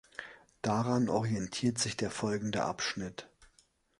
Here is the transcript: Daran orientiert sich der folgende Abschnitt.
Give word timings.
Daran 0.63 1.09
orientiert 1.09 1.77
sich 1.77 1.95
der 1.95 2.09
folgende 2.09 2.63
Abschnitt. 2.63 3.29